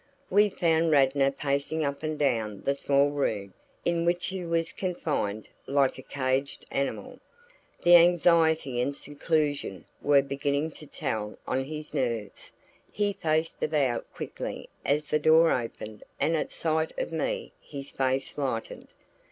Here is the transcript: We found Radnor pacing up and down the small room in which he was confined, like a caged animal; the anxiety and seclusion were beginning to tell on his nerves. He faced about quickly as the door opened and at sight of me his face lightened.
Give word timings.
We 0.31 0.49
found 0.49 0.89
Radnor 0.89 1.29
pacing 1.29 1.85
up 1.85 2.01
and 2.01 2.17
down 2.17 2.61
the 2.61 2.73
small 2.73 3.09
room 3.11 3.53
in 3.85 4.03
which 4.03 4.25
he 4.29 4.43
was 4.43 4.73
confined, 4.73 5.47
like 5.67 5.99
a 5.99 6.01
caged 6.01 6.65
animal; 6.71 7.19
the 7.83 7.95
anxiety 7.97 8.81
and 8.81 8.95
seclusion 8.95 9.85
were 10.01 10.23
beginning 10.23 10.71
to 10.71 10.87
tell 10.87 11.37
on 11.45 11.65
his 11.65 11.93
nerves. 11.93 12.51
He 12.91 13.13
faced 13.13 13.61
about 13.61 14.11
quickly 14.11 14.69
as 14.83 15.05
the 15.05 15.19
door 15.19 15.51
opened 15.51 16.01
and 16.19 16.35
at 16.35 16.49
sight 16.49 16.97
of 16.97 17.11
me 17.11 17.53
his 17.61 17.91
face 17.91 18.39
lightened. 18.39 18.87